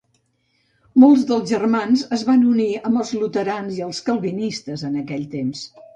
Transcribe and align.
Molts 1.01 1.25
dels 1.31 1.51
germans 1.51 2.05
es 2.17 2.23
van 2.29 2.47
unir 2.53 2.67
amb 2.91 3.03
els 3.03 3.13
Luterans 3.25 3.77
i 3.81 3.85
els 3.89 4.01
Calvinistes 4.09 4.87
en 4.89 4.97
aquell 5.03 5.29
temps. 5.37 5.63